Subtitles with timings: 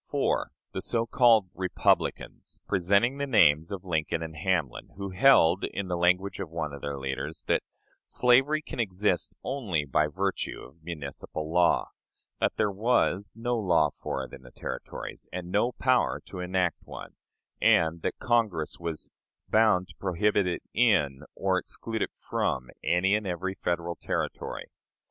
[0.05, 0.49] 4.
[0.71, 5.95] The so called "Republicans," presenting the names of Lincoln and Hamlin, who held, in the
[5.95, 7.61] language of one of their leaders, that
[8.07, 11.89] "slavery can exist only by virtue of municipal law";
[12.39, 16.77] that there was "no law for it in the Territories, and no power to enact
[16.81, 17.13] one";
[17.61, 19.11] and that Congress was
[19.49, 24.65] "bound to prohibit it in or exclude it from any and every Federal Territory."